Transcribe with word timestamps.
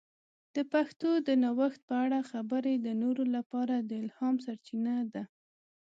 د 0.55 0.57
پښتو 0.73 1.11
د 1.27 1.29
نوښت 1.43 1.79
په 1.89 1.95
اړه 2.03 2.19
خبرې 2.31 2.73
د 2.77 2.87
نورو 3.01 3.23
لپاره 3.35 3.75
د 3.89 3.91
الهام 4.01 4.35
سرچینه 4.45 4.95
ده. 5.13 5.23